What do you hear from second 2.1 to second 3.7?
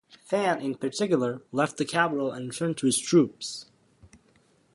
and returned to his troops.